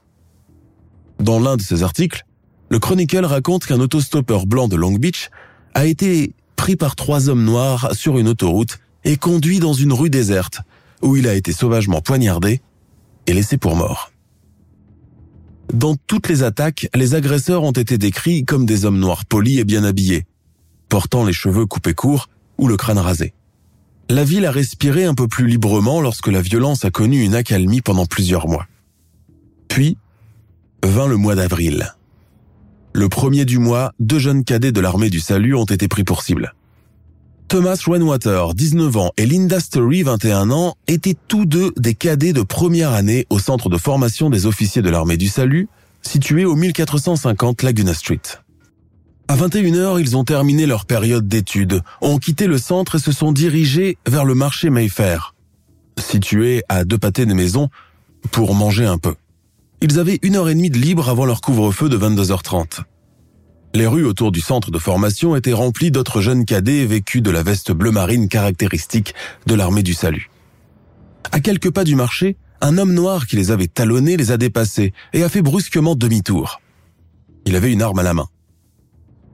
[1.18, 2.25] Dans l'un de ces articles,
[2.70, 5.31] le Chronicle raconte qu'un autostoppeur blanc de Long Beach
[5.75, 10.11] a été pris par trois hommes noirs sur une autoroute et conduit dans une rue
[10.11, 10.61] déserte,
[11.03, 12.61] où il a été sauvagement poignardé
[13.27, 14.12] et laissé pour mort.
[15.73, 19.64] Dans toutes les attaques, les agresseurs ont été décrits comme des hommes noirs polis et
[19.64, 20.27] bien habillés,
[20.94, 23.35] portant les cheveux coupés courts ou le crâne rasé.
[24.09, 27.80] La ville a respiré un peu plus librement lorsque la violence a connu une accalmie
[27.80, 28.68] pendant plusieurs mois.
[29.66, 29.98] Puis,
[30.85, 31.96] vint le mois d'avril.
[32.92, 36.22] Le premier du mois, deux jeunes cadets de l'armée du salut ont été pris pour
[36.22, 36.54] cible.
[37.48, 42.42] Thomas Renwater, 19 ans, et Linda Story, 21 ans, étaient tous deux des cadets de
[42.42, 45.68] première année au centre de formation des officiers de l'armée du salut,
[46.02, 48.43] situé au 1450 Laguna Street.
[49.26, 53.32] À 21h, ils ont terminé leur période d'études, ont quitté le centre et se sont
[53.32, 55.34] dirigés vers le marché Mayfair,
[55.98, 57.70] situé à deux pâtés de maison,
[58.30, 59.14] pour manger un peu.
[59.80, 62.82] Ils avaient une heure et demie de libre avant leur couvre-feu de 22h30.
[63.74, 67.42] Les rues autour du centre de formation étaient remplies d'autres jeunes cadets vêtus de la
[67.42, 69.14] veste bleu marine caractéristique
[69.46, 70.30] de l'armée du salut.
[71.32, 74.92] À quelques pas du marché, un homme noir qui les avait talonnés les a dépassés
[75.12, 76.60] et a fait brusquement demi-tour.
[77.46, 78.28] Il avait une arme à la main.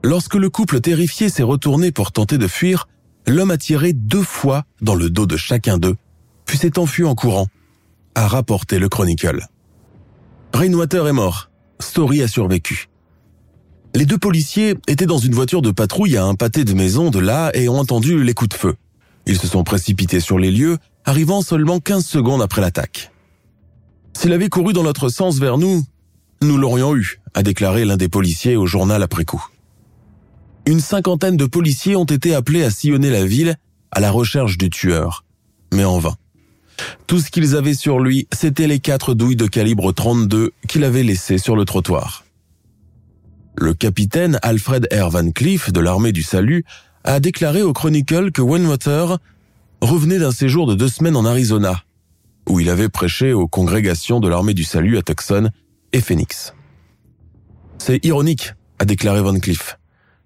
[0.02, 2.88] Lorsque le couple terrifié s'est retourné pour tenter de fuir,
[3.26, 5.96] l'homme a tiré deux fois dans le dos de chacun d'eux,
[6.46, 7.48] puis s'est enfui en courant,
[8.14, 9.46] a rapporté le Chronicle.
[10.54, 11.50] Rainwater est mort.
[11.80, 12.88] Story a survécu.
[13.94, 17.18] Les deux policiers étaient dans une voiture de patrouille à un pâté de maison de
[17.18, 18.76] là et ont entendu les coups de feu.
[19.26, 23.10] Ils se sont précipités sur les lieux, arrivant seulement 15 secondes après l'attaque.
[24.14, 25.84] S'il avait couru dans notre sens vers nous,
[26.42, 29.44] nous l'aurions eu, a déclaré l'un des policiers au journal après coup.
[30.66, 33.56] Une cinquantaine de policiers ont été appelés à sillonner la ville
[33.90, 35.24] à la recherche du tueur,
[35.72, 36.16] mais en vain.
[37.06, 41.02] Tout ce qu'ils avaient sur lui, c'était les quatre douilles de calibre 32 qu'il avait
[41.02, 42.24] laissées sur le trottoir.
[43.56, 45.10] Le capitaine Alfred R.
[45.10, 46.64] Van Cleef de l'armée du salut
[47.04, 49.18] a déclaré au Chronicle que Wenwater
[49.80, 51.82] revenait d'un séjour de deux semaines en Arizona,
[52.48, 55.50] où il avait prêché aux congrégations de l'armée du salut à Tucson
[55.92, 56.54] et Phoenix.
[57.78, 59.79] C'est ironique, a déclaré Van Cleef.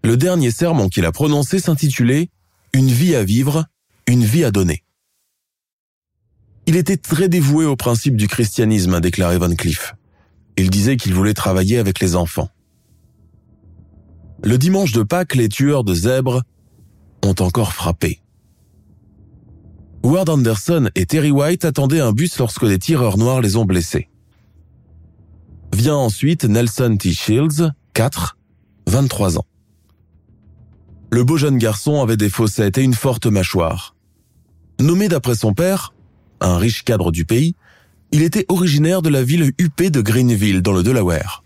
[0.05, 2.29] Le dernier sermon qu'il a prononcé s'intitulait
[2.75, 3.65] Une vie à vivre,
[4.07, 4.85] une vie à donner.
[6.67, 9.95] Il était très dévoué au principe du christianisme, a déclaré Van Cleef.
[10.59, 12.51] Il disait qu'il voulait travailler avec les enfants.
[14.43, 16.43] Le dimanche de Pâques, les tueurs de zèbres
[17.25, 18.21] ont encore frappé.
[20.03, 24.11] Ward Anderson et Terry White attendaient un bus lorsque des tireurs noirs les ont blessés.
[25.75, 27.11] Vient ensuite Nelson T.
[27.15, 28.37] Shields, 4,
[28.87, 29.47] 23 ans.
[31.11, 33.95] Le beau jeune garçon avait des fossettes et une forte mâchoire.
[34.81, 35.95] Nommé d'après son père,
[36.41, 37.55] un riche cadre du pays,
[38.13, 41.43] il était originaire de la ville huppée de Greenville dans le Delaware.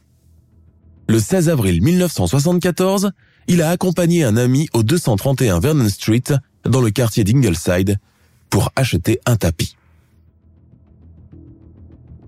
[1.08, 3.12] Le 16 avril 1974,
[3.46, 6.24] il a accompagné un ami au 231 Vernon Street
[6.64, 7.96] dans le quartier d'Ingleside
[8.50, 9.76] pour acheter un tapis.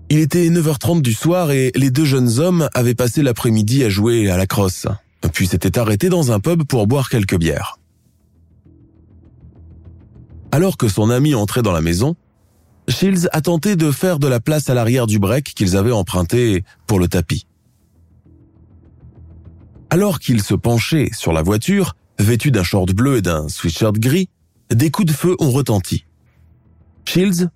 [0.09, 4.29] Il était 9h30 du soir et les deux jeunes hommes avaient passé l'après-midi à jouer
[4.29, 4.87] à la crosse,
[5.29, 7.79] puis s'étaient arrêtés dans un pub pour boire quelques bières.
[10.51, 12.15] Alors que son ami entrait dans la maison,
[12.87, 16.63] Shields a tenté de faire de la place à l'arrière du break qu'ils avaient emprunté
[16.87, 17.45] pour le tapis.
[19.89, 24.29] Alors qu'il se penchait sur la voiture, vêtu d'un short bleu et d'un sweatshirt gris,
[24.69, 26.05] des coups de feu ont retenti.
[27.05, 27.47] Shields,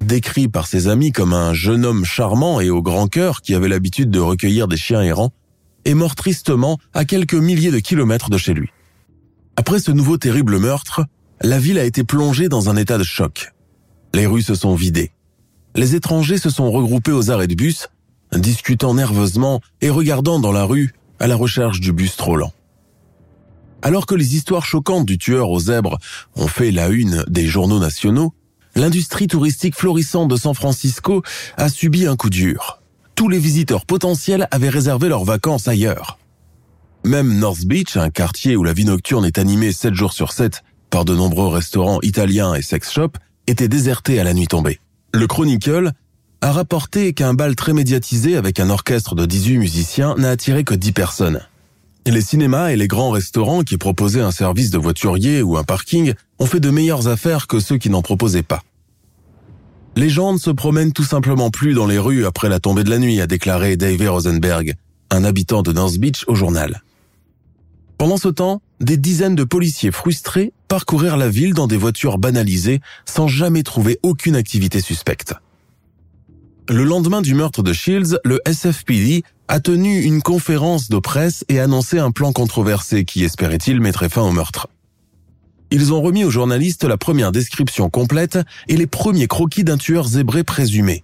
[0.00, 3.68] décrit par ses amis comme un jeune homme charmant et au grand cœur qui avait
[3.68, 5.32] l'habitude de recueillir des chiens errants,
[5.84, 8.70] est mort tristement à quelques milliers de kilomètres de chez lui.
[9.56, 11.02] Après ce nouveau terrible meurtre,
[11.40, 13.52] la ville a été plongée dans un état de choc.
[14.14, 15.12] Les rues se sont vidées.
[15.74, 17.88] Les étrangers se sont regroupés aux arrêts de bus,
[18.32, 22.38] discutant nerveusement et regardant dans la rue à la recherche du bus trop.
[23.82, 25.98] Alors que les histoires choquantes du tueur aux zèbres
[26.36, 28.32] ont fait la une des journaux nationaux,
[28.74, 31.22] l'industrie touristique florissante de San Francisco
[31.56, 32.80] a subi un coup dur.
[33.14, 36.18] Tous les visiteurs potentiels avaient réservé leurs vacances ailleurs.
[37.04, 40.62] Même North Beach, un quartier où la vie nocturne est animée 7 jours sur 7
[40.90, 44.80] par de nombreux restaurants italiens et sex shops, était déserté à la nuit tombée.
[45.12, 45.92] Le Chronicle
[46.40, 50.74] a rapporté qu'un bal très médiatisé avec un orchestre de 18 musiciens n'a attiré que
[50.74, 51.40] 10 personnes.
[52.06, 56.14] Les cinémas et les grands restaurants qui proposaient un service de voiturier ou un parking
[56.38, 58.62] ont fait de meilleures affaires que ceux qui n'en proposaient pas.
[59.96, 62.90] Les gens ne se promènent tout simplement plus dans les rues après la tombée de
[62.90, 64.74] la nuit, a déclaré Dave Rosenberg,
[65.10, 66.82] un habitant de North Beach au journal.
[67.96, 72.80] Pendant ce temps, des dizaines de policiers frustrés parcourirent la ville dans des voitures banalisées
[73.04, 75.34] sans jamais trouver aucune activité suspecte.
[76.68, 81.60] Le lendemain du meurtre de Shields, le SFPD a tenu une conférence de presse et
[81.60, 84.66] annoncé un plan controversé qui, espérait-il, mettrait fin au meurtre.
[85.74, 90.06] Ils ont remis aux journalistes la première description complète et les premiers croquis d'un tueur
[90.06, 91.02] zébré présumé.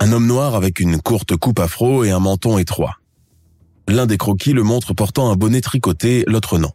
[0.00, 2.96] Un homme noir avec une courte coupe afro et un menton étroit.
[3.86, 6.72] L'un des croquis le montre portant un bonnet tricoté, l'autre non.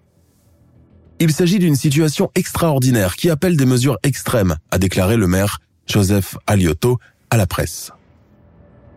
[1.19, 6.37] Il s'agit d'une situation extraordinaire qui appelle des mesures extrêmes, a déclaré le maire Joseph
[6.47, 6.99] Aliotto
[7.31, 7.91] à la presse.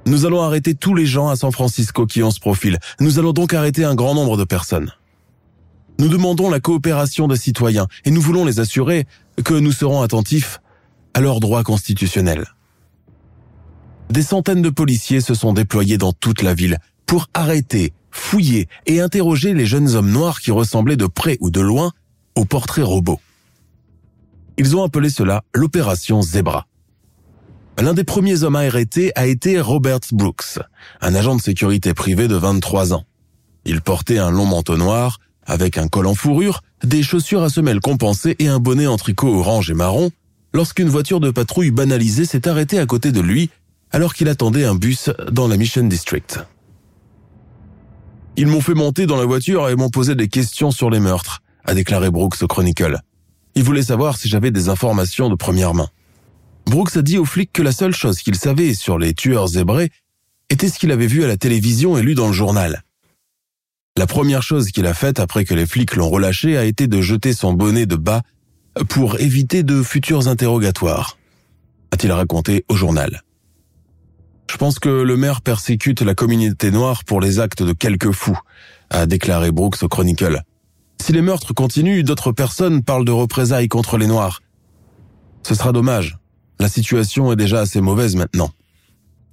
[0.07, 2.79] Nous allons arrêter tous les gens à San Francisco qui ont ce profil.
[3.01, 4.93] Nous allons donc arrêter un grand nombre de personnes.
[5.99, 9.07] Nous demandons la coopération des citoyens et nous voulons les assurer
[9.45, 10.61] que nous serons attentifs
[11.15, 12.47] à leurs droits constitutionnels.
[14.11, 19.01] Des centaines de policiers se sont déployés dans toute la ville pour arrêter, fouiller et
[19.01, 21.93] interroger les jeunes hommes noirs qui ressemblaient de près ou de loin
[22.35, 23.21] aux portraits robots.
[24.57, 26.67] Ils ont appelé cela l'opération Zebra.
[27.81, 30.61] L'un des premiers hommes arrêtés a été Robert Brooks,
[31.01, 33.05] un agent de sécurité privé de 23 ans.
[33.65, 37.81] Il portait un long manteau noir, avec un col en fourrure, des chaussures à semelles
[37.81, 40.11] compensées et un bonnet en tricot orange et marron,
[40.53, 43.51] lorsqu'une voiture de patrouille banalisée s'est arrêtée à côté de lui
[43.91, 46.41] alors qu'il attendait un bus dans la Mission District.
[48.37, 51.43] Ils m'ont fait monter dans la voiture et m'ont posé des questions sur les meurtres,
[51.65, 52.99] a déclaré Brooks au Chronicle.
[53.55, 55.89] Ils voulaient savoir si j'avais des informations de première main.
[56.67, 59.91] Brooks a dit aux flics que la seule chose qu'il savait sur les tueurs zébrés
[60.51, 62.83] était ce qu'il avait vu à la télévision et lu dans le journal.
[63.97, 67.01] La première chose qu'il a faite après que les flics l'ont relâché a été de
[67.01, 68.23] jeter son bonnet de bas
[68.89, 71.17] pour éviter de futurs interrogatoires,
[71.93, 73.23] a-t-il raconté au journal.
[74.51, 78.39] Je pense que le maire persécute la communauté noire pour les actes de quelques fous,
[78.91, 80.43] a déclaré Brooks au Chronicle.
[81.01, 84.43] Si les meurtres continuent, d'autres personnes parlent de représailles contre les noirs.
[85.45, 86.19] Ce sera dommage.
[86.59, 88.51] La situation est déjà assez mauvaise maintenant.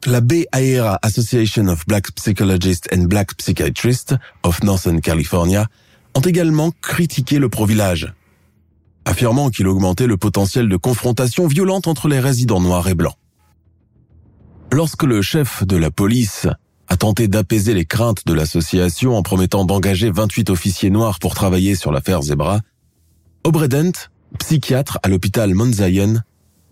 [0.07, 5.67] La Bay Area Association of Black Psychologists and Black Psychiatrists of Northern California
[6.15, 8.11] ont également critiqué le pro-village,
[9.05, 13.15] affirmant qu'il augmentait le potentiel de confrontation violente entre les résidents noirs et blancs.
[14.71, 16.47] Lorsque le chef de la police
[16.87, 21.75] a tenté d'apaiser les craintes de l'association en promettant d'engager 28 officiers noirs pour travailler
[21.75, 22.61] sur l'affaire Zebra,
[23.43, 24.09] Obredent,
[24.39, 26.21] psychiatre à l'hôpital Mount Zion,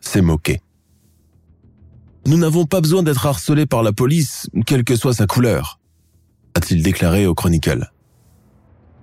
[0.01, 0.61] s'est moqué.
[2.25, 5.79] Nous n'avons pas besoin d'être harcelés par la police, quelle que soit sa couleur,
[6.53, 7.89] a-t-il déclaré au Chronicle.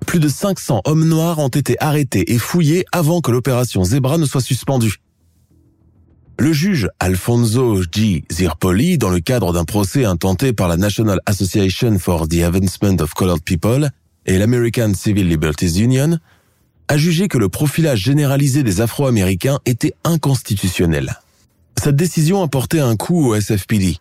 [0.06, 4.24] Plus de 500 hommes noirs ont été arrêtés et fouillés avant que l'opération Zebra ne
[4.24, 4.96] soit suspendue.
[6.38, 8.24] Le juge Alfonso G.
[8.30, 13.14] Zirpoli, dans le cadre d'un procès intenté par la National Association for the Advancement of
[13.14, 13.90] Colored People
[14.26, 16.18] et l'American Civil Liberties Union,
[16.88, 21.18] a jugé que le profilage généralisé des Afro-Américains était inconstitutionnel.
[21.82, 23.98] Cette décision a porté un coup au SFPD,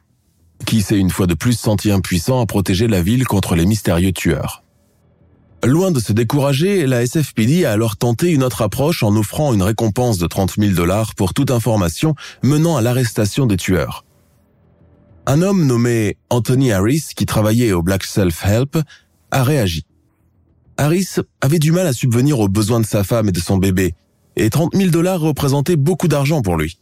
[0.66, 4.12] qui s'est une fois de plus senti impuissant à protéger la ville contre les mystérieux
[4.12, 4.64] tueurs.
[5.64, 9.64] Loin de se décourager, la SFPD a alors tenté une autre approche en offrant une
[9.64, 14.06] récompense de 30 000 dollars pour toute information menant à l'arrestation des tueurs.
[15.26, 18.78] Un homme nommé Anthony Harris, qui travaillait au Black Self Help,
[19.32, 19.86] a réagi.
[20.78, 23.96] Harris avait du mal à subvenir aux besoins de sa femme et de son bébé,
[24.36, 26.78] et 30 000 dollars représentaient beaucoup d'argent pour lui.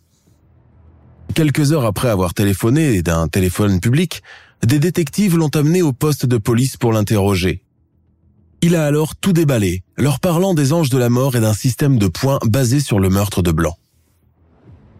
[1.33, 4.21] Quelques heures après avoir téléphoné d'un téléphone public,
[4.63, 7.63] des détectives l'ont amené au poste de police pour l'interroger.
[8.61, 11.97] Il a alors tout déballé, leur parlant des anges de la mort et d'un système
[11.97, 13.75] de points basé sur le meurtre de Blancs.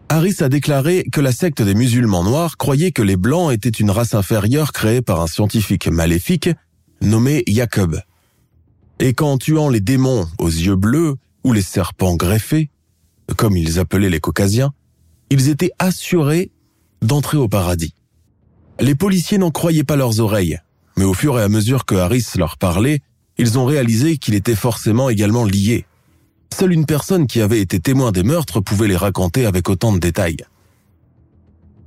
[0.10, 3.92] Harris a déclaré que la secte des musulmans noirs croyait que les Blancs étaient une
[3.92, 6.50] race inférieure créée par un scientifique maléfique
[7.02, 8.02] nommé Jacob.
[9.00, 12.72] Et qu'en tuant les démons aux yeux bleus ou les serpents greffés,
[13.38, 14.74] comme ils appelaient les caucasiens,
[15.34, 16.52] ils étaient assurés
[17.02, 17.96] d'entrer au paradis.
[18.80, 20.60] Les policiers n'en croyaient pas leurs oreilles,
[20.96, 23.02] mais au fur et à mesure que Harris leur parlait,
[23.40, 25.88] ils ont réalisé qu'il était forcément également lié.
[26.54, 29.98] Seule une personne qui avait été témoin des meurtres pouvait les raconter avec autant de
[29.98, 30.46] détails.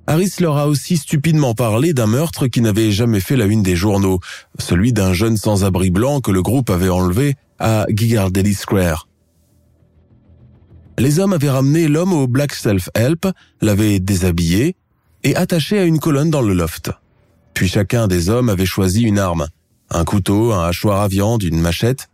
[0.08, 3.76] Harris leur a aussi stupidement parlé d'un meurtre qui n'avait jamais fait la une des
[3.76, 4.18] journaux,
[4.58, 9.06] celui d'un jeune sans-abri blanc que le groupe avait enlevé à Gigardelli Square.
[10.98, 13.28] Les hommes avaient ramené l'homme au Black Self-Help,
[13.60, 14.76] l'avaient déshabillé
[15.24, 16.90] et attaché à une colonne dans le loft.
[17.52, 19.48] Puis chacun des hommes avait choisi une arme,
[19.90, 22.08] un couteau, un hachoir à viande, une machette,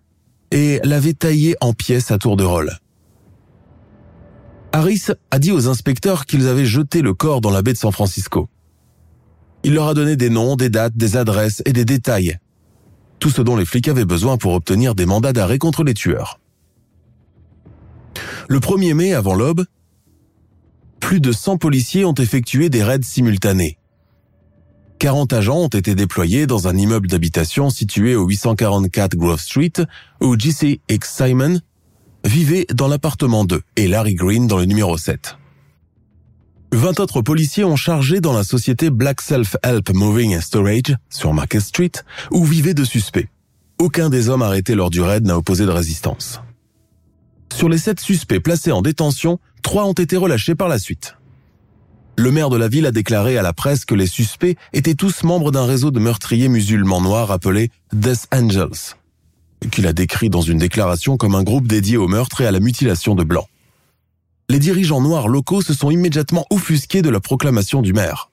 [0.51, 2.73] et l'avait taillé en pièces à tour de rôle.
[4.73, 7.93] Harris a dit aux inspecteurs qu'ils avaient jeté le corps dans la baie de San
[7.93, 8.49] Francisco.
[9.65, 12.39] Il leur a donné des noms, des dates, des adresses et des détails.
[13.21, 16.41] Tout ce dont les flics avaient besoin pour obtenir des mandats d'arrêt contre les tueurs.
[18.49, 19.65] Le 1er mai, avant l'aube,
[21.01, 23.79] plus de 100 policiers ont effectué des raids simultanés.
[24.99, 29.73] 40 agents ont été déployés dans un immeuble d'habitation situé au 844 Grove Street
[30.21, 30.81] où J.C.
[30.89, 31.13] X.
[31.13, 31.59] Simon
[32.25, 35.37] vivait dans l'appartement 2 et Larry Green dans le numéro 7.
[36.71, 41.33] 20 autres policiers ont chargé dans la société Black Self Help Moving and Storage sur
[41.35, 41.93] Market Street
[42.31, 43.29] où vivaient deux suspects.
[43.79, 46.41] Aucun des hommes arrêtés lors du raid n'a opposé de résistance.
[47.55, 51.17] Sur les sept suspects placés en détention, trois ont été relâchés par la suite.
[52.17, 55.23] Le maire de la ville a déclaré à la presse que les suspects étaient tous
[55.23, 58.97] membres d'un réseau de meurtriers musulmans noirs appelé Death Angels,
[59.71, 62.61] qu'il a décrit dans une déclaration comme un groupe dédié au meurtre et à la
[62.61, 63.47] mutilation de blancs.
[64.49, 68.31] Les dirigeants noirs locaux se sont immédiatement offusqués de la proclamation du maire.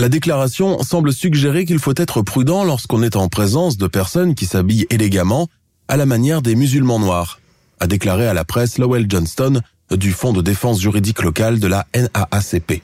[0.00, 4.46] La déclaration semble suggérer qu'il faut être prudent lorsqu'on est en présence de personnes qui
[4.46, 5.48] s'habillent élégamment
[5.86, 7.40] à la manière des musulmans noirs,
[7.80, 9.60] a déclaré à la presse Lowell Johnston
[9.90, 12.82] du Fonds de défense juridique local de la NAACP.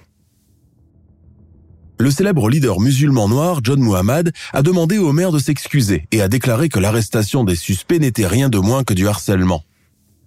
[1.99, 6.29] Le célèbre leader musulman noir John Muhammad a demandé au maire de s'excuser et a
[6.29, 9.63] déclaré que l'arrestation des suspects n'était rien de moins que du harcèlement.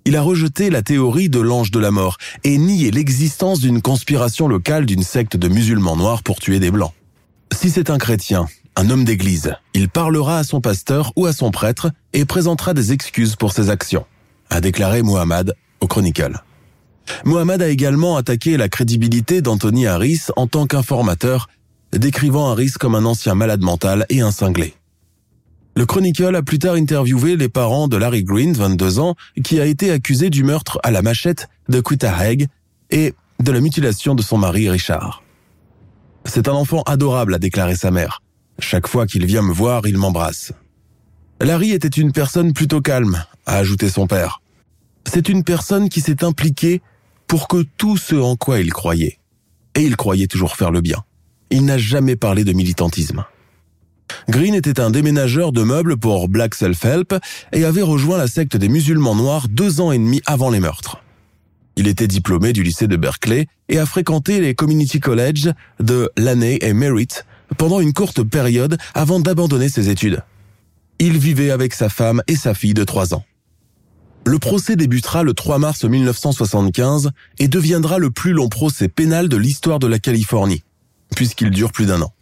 [0.05, 4.47] Il a rejeté la théorie de l'ange de la mort et nié l'existence d'une conspiration
[4.47, 6.93] locale d'une secte de musulmans noirs pour tuer des blancs.
[7.53, 8.47] Si c'est un chrétien,
[8.77, 12.93] un homme d'église, il parlera à son pasteur ou à son prêtre et présentera des
[12.93, 14.05] excuses pour ses actions,
[14.49, 16.41] a déclaré Muhammad au Chronicle.
[17.25, 21.47] Muhammad a également attaqué la crédibilité d'Anthony Harris en tant qu'informateur
[21.93, 24.75] décrivant Harris comme un ancien malade mental et un cinglé.
[25.75, 29.65] Le Chronicle a plus tard interviewé les parents de Larry Green, 22 ans, qui a
[29.65, 31.83] été accusé du meurtre à la machette de
[32.19, 32.47] Haig
[32.89, 35.21] et de la mutilation de son mari Richard.
[36.25, 38.21] C'est un enfant adorable, a déclaré sa mère.
[38.59, 40.51] Chaque fois qu'il vient me voir, il m'embrasse.
[41.41, 44.41] Larry était une personne plutôt calme, a ajouté son père.
[45.05, 46.81] C'est une personne qui s'est impliquée
[47.27, 49.19] pour que tout ce en quoi il croyait.
[49.75, 51.03] Et il croyait toujours faire le bien
[51.49, 53.25] il n'a jamais parlé de militantisme.
[54.29, 57.15] Green était un déménageur de meubles pour Black Self-Help
[57.51, 61.03] et avait rejoint la secte des musulmans noirs deux ans et demi avant les meurtres.
[61.75, 66.57] Il était diplômé du lycée de Berkeley et a fréquenté les community colleges de Laney
[66.61, 67.25] et Merritt
[67.57, 70.23] pendant une courte période avant d'abandonner ses études.
[70.99, 73.23] Il vivait avec sa femme et sa fille de trois ans.
[74.25, 79.37] Le procès débutera le 3 mars 1975 et deviendra le plus long procès pénal de
[79.37, 80.63] l'histoire de la Californie
[81.15, 82.13] puisqu'il dure plus d'un an.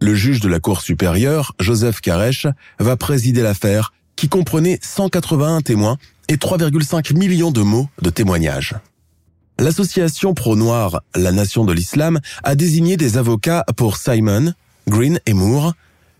[0.00, 2.46] Le juge de la Cour supérieure, Joseph Karesh,
[2.78, 5.96] va présider l'affaire qui comprenait 181 témoins
[6.28, 8.74] et 3,5 millions de mots de témoignages.
[9.58, 14.54] L'association pro-noir La Nation de l'Islam a désigné des avocats pour Simon,
[14.88, 15.74] Green et Moore,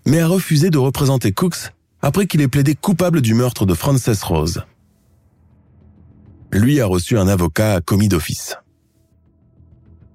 [0.06, 4.22] mais a refusé de représenter Cooks après qu'il ait plaidé coupable du meurtre de Frances
[4.22, 4.64] Rose.
[6.52, 8.56] Lui a reçu un avocat commis d'office.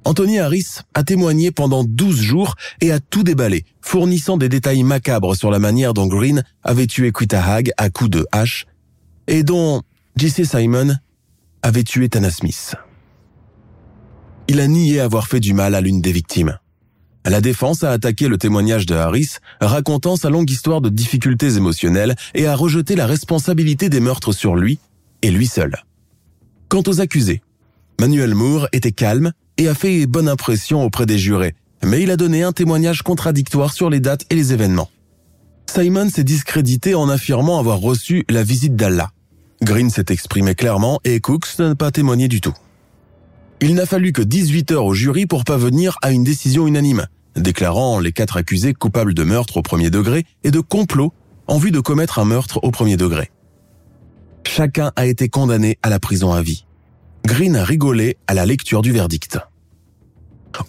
[0.05, 5.35] Anthony Harris a témoigné pendant 12 jours et a tout déballé, fournissant des détails macabres
[5.35, 8.67] sur la manière dont Green avait tué Quita Hag à coups de hache
[9.27, 9.81] et dont
[10.15, 10.45] J.C.
[10.45, 10.95] Simon
[11.61, 12.75] avait tué Tana Smith.
[14.47, 16.57] Il a nié avoir fait du mal à l'une des victimes.
[17.29, 22.15] La défense a attaqué le témoignage de Harris, racontant sa longue histoire de difficultés émotionnelles
[22.33, 24.79] et a rejeté la responsabilité des meurtres sur lui
[25.21, 25.75] et lui seul.
[26.69, 27.41] Quant aux accusés,
[27.99, 31.53] Manuel Moore était calme et a fait bonne impression auprès des jurés,
[31.83, 34.89] mais il a donné un témoignage contradictoire sur les dates et les événements.
[35.65, 39.11] Simon s'est discrédité en affirmant avoir reçu la visite d'Allah.
[39.61, 42.53] Green s'est exprimé clairement et Cooks n'a pas témoigné du tout.
[43.59, 47.07] Il n'a fallu que 18 heures au jury pour parvenir à une décision unanime,
[47.37, 51.13] déclarant les quatre accusés coupables de meurtre au premier degré et de complot
[51.47, 53.31] en vue de commettre un meurtre au premier degré.
[54.45, 56.65] Chacun a été condamné à la prison à vie.
[57.25, 59.39] Green a rigolé à la lecture du verdict.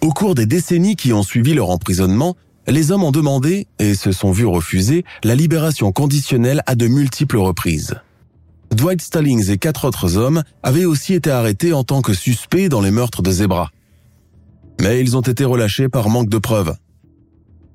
[0.01, 2.35] Au cours des décennies qui ont suivi leur emprisonnement,
[2.67, 7.37] les hommes ont demandé, et se sont vus refuser, la libération conditionnelle à de multiples
[7.37, 7.95] reprises.
[8.71, 12.81] Dwight Stallings et quatre autres hommes avaient aussi été arrêtés en tant que suspects dans
[12.81, 13.71] les meurtres de Zebra.
[14.79, 16.75] Mais ils ont été relâchés par manque de preuves.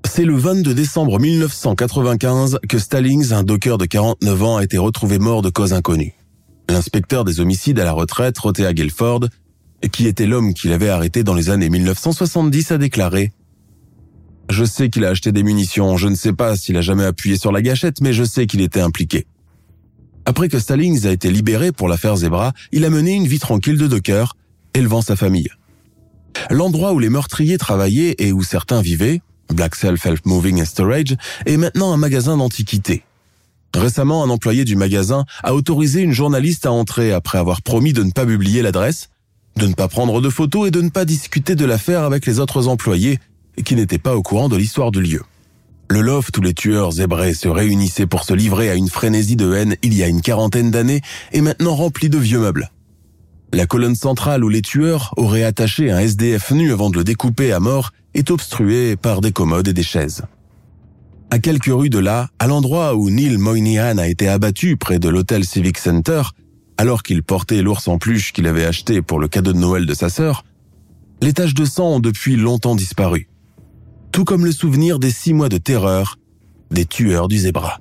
[0.06, 5.18] C'est le 22 décembre 1995 que Stallings, un docker de 49 ans, a été retrouvé
[5.18, 6.14] mort de cause inconnue.
[6.68, 9.28] L'inspecteur des homicides à la retraite, Rothea Guilford,
[9.92, 13.32] qui était l'homme qu'il avait arrêté dans les années 1970, a déclaré
[14.48, 17.36] Je sais qu'il a acheté des munitions, je ne sais pas s'il a jamais appuyé
[17.36, 19.26] sur la gâchette, mais je sais qu'il était impliqué.
[20.26, 23.76] Après que Stallings a été libéré pour l'affaire Zebra, il a mené une vie tranquille
[23.76, 24.36] de docker,
[24.72, 25.50] élevant sa famille.
[26.50, 29.20] L'endroit où les meurtriers travaillaient et où certains vivaient,
[29.52, 31.16] Black Self Help Moving and Storage,
[31.46, 33.04] est maintenant un magasin d'antiquités.
[33.74, 38.02] Récemment, un employé du magasin a autorisé une journaliste à entrer après avoir promis de
[38.04, 39.10] ne pas publier l'adresse,
[39.56, 42.38] de ne pas prendre de photos et de ne pas discuter de l'affaire avec les
[42.38, 43.18] autres employés
[43.64, 45.22] qui n'étaient pas au courant de l'histoire du lieu.
[45.90, 49.52] Le loft où les tueurs zébrés se réunissaient pour se livrer à une frénésie de
[49.52, 52.70] haine il y a une quarantaine d'années est maintenant rempli de vieux meubles.
[53.54, 57.52] La colonne centrale où les tueurs auraient attaché un SDF nu avant de le découper
[57.52, 60.22] à mort est obstruée par des commodes et des chaises.
[61.30, 65.08] À quelques rues de là, à l'endroit où Neil Moynihan a été abattu près de
[65.08, 66.22] l'hôtel Civic Center,
[66.76, 69.94] alors qu'il portait l'ours en peluche qu'il avait acheté pour le cadeau de Noël de
[69.94, 70.44] sa sœur,
[71.22, 73.28] les taches de sang ont depuis longtemps disparu
[74.14, 76.20] tout comme le souvenir des six mois de terreur
[76.70, 77.80] des tueurs du zébra.